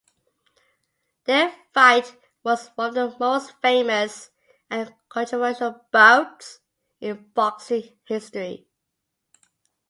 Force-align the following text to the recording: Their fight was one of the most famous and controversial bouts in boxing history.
Their 1.25 1.53
fight 1.75 2.17
was 2.43 2.69
one 2.69 2.97
of 2.97 3.11
the 3.11 3.17
most 3.19 3.51
famous 3.61 4.31
and 4.67 4.95
controversial 5.07 5.79
bouts 5.91 6.57
in 6.99 7.29
boxing 7.35 7.95
history. 8.07 8.67